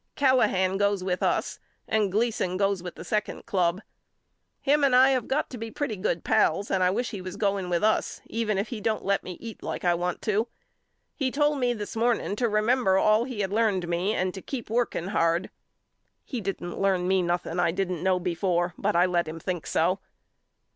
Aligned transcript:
Callahan 0.15 0.77
goes 0.77 1.03
with 1.03 1.21
us 1.21 1.59
and 1.87 2.11
Gleason 2.11 2.57
goes 2.57 2.81
with 2.81 2.95
the 2.95 3.03
second 3.03 3.45
club. 3.45 3.81
Him 4.59 4.83
and 4.83 4.95
I 4.95 5.11
have 5.11 5.27
got 5.27 5.51
to 5.51 5.59
be 5.59 5.69
pretty 5.69 5.95
good 5.95 6.23
pals 6.23 6.71
and 6.71 6.81
I 6.81 6.89
wish 6.89 7.11
he 7.11 7.21
was 7.21 7.35
going 7.37 7.69
with 7.69 7.83
us 7.83 8.19
even 8.25 8.57
if 8.57 8.69
he 8.69 8.81
don't 8.81 9.05
let 9.05 9.21
me 9.23 9.33
eat 9.39 9.61
like 9.61 9.83
I 9.85 9.93
want 9.93 10.23
to. 10.23 10.47
He 11.13 11.29
told 11.29 11.59
me 11.59 11.71
this 11.75 11.95
morning 11.95 12.35
to 12.37 12.49
remember 12.49 12.97
all 12.97 13.25
he 13.25 13.41
had 13.41 13.53
learned 13.53 13.87
me 13.87 14.15
and 14.15 14.33
to 14.33 14.41
keep 14.41 14.71
working 14.71 15.09
hard. 15.09 15.51
He 16.23 16.41
didn't 16.41 16.81
learn 16.81 17.07
me 17.07 17.21
nothing 17.21 17.59
I 17.59 17.69
didn't 17.69 18.01
know 18.01 18.19
before 18.19 18.73
but 18.79 18.95
I 18.95 19.05
let 19.05 19.27
him 19.27 19.39
think 19.39 19.67
so. 19.67 19.99